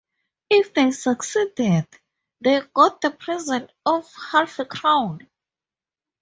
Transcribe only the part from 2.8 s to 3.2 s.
the